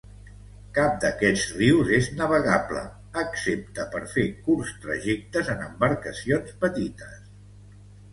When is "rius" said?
1.57-1.91